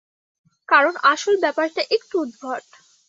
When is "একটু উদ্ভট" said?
1.95-2.63